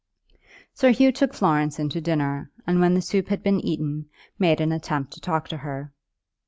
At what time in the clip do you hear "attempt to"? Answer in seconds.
4.71-5.21